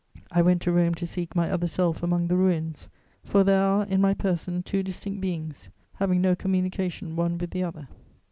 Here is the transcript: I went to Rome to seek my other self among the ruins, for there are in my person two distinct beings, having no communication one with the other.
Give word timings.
I 0.31 0.41
went 0.41 0.63
to 0.63 0.71
Rome 0.71 0.95
to 0.95 1.05
seek 1.05 1.35
my 1.35 1.51
other 1.51 1.67
self 1.67 2.01
among 2.01 2.27
the 2.27 2.35
ruins, 2.35 2.89
for 3.23 3.43
there 3.43 3.61
are 3.61 3.83
in 3.85 4.01
my 4.01 4.15
person 4.15 4.63
two 4.63 4.81
distinct 4.81 5.21
beings, 5.21 5.69
having 5.97 6.21
no 6.21 6.35
communication 6.35 7.15
one 7.15 7.37
with 7.37 7.51
the 7.51 7.63
other. 7.63 7.87